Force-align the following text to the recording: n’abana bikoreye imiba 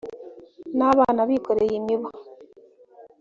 n’abana 0.77 1.21
bikoreye 1.29 1.73
imiba 1.81 2.09